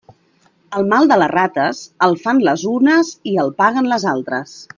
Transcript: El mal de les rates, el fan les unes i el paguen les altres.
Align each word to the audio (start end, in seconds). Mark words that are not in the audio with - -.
El 0.77 0.87
mal 0.93 1.09
de 1.11 1.17
les 1.23 1.29
rates, 1.33 1.81
el 2.07 2.17
fan 2.23 2.41
les 2.49 2.65
unes 2.73 3.13
i 3.35 3.37
el 3.45 3.53
paguen 3.61 3.93
les 3.95 4.09
altres. 4.15 4.59